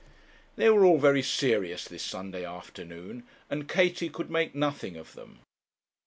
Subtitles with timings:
[0.55, 5.41] They were all very serious this Sunday afternoon, and Katie could make nothing of them.